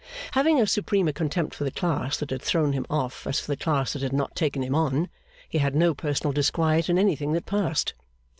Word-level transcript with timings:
Having 0.31 0.59
as 0.59 0.71
supreme 0.71 1.07
a 1.07 1.13
contempt 1.13 1.53
for 1.53 1.63
the 1.63 1.69
class 1.69 2.17
that 2.17 2.31
had 2.31 2.41
thrown 2.41 2.73
him 2.73 2.87
off 2.89 3.27
as 3.27 3.39
for 3.39 3.45
the 3.51 3.55
class 3.55 3.93
that 3.93 4.01
had 4.01 4.13
not 4.13 4.35
taken 4.35 4.63
him 4.63 4.73
on, 4.73 5.09
he 5.47 5.59
had 5.59 5.75
no 5.75 5.93
personal 5.93 6.33
disquiet 6.33 6.89
in 6.89 6.97
anything 6.97 7.33
that 7.33 7.45
passed. 7.45 7.93